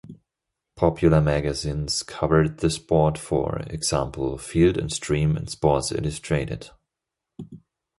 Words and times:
Popular 0.75 1.21
magazines 1.21 2.01
covered 2.01 2.57
the 2.57 2.71
sport-for 2.71 3.59
example, 3.67 4.35
Field 4.39 4.75
and 4.75 4.91
Stream 4.91 5.37
and 5.37 5.47
Sports 5.47 5.91
Illustrated. 5.91 6.71